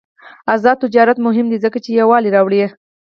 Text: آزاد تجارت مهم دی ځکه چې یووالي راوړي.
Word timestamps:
آزاد 0.53 0.77
تجارت 0.83 1.17
مهم 1.27 1.45
دی 1.51 1.57
ځکه 1.65 1.77
چې 1.83 1.89
یووالي 1.99 2.29
راوړي. 2.35 2.61